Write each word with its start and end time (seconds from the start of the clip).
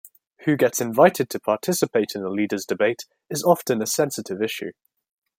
Who 0.45 0.57
gets 0.57 0.81
invited 0.81 1.29
to 1.29 1.39
participate 1.39 2.13
in 2.15 2.23
a 2.23 2.29
leaders' 2.29 2.65
debate 2.65 3.05
is 3.29 3.43
often 3.43 3.83
a 3.83 3.85
sensitive 3.85 4.41
issue. 4.41 4.71